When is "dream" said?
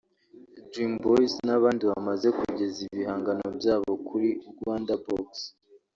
0.69-0.91